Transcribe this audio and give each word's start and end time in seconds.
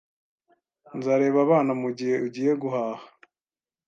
Nzareba 0.97 1.37
abana 1.45 1.71
mugihe 1.81 2.15
ugiye 2.25 2.51
guhaha 2.61 3.05